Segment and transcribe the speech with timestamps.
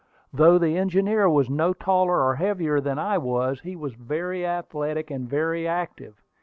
[0.33, 5.11] Though the engineer was no taller or heavier than I was, he was very athletic
[5.11, 6.23] and very active.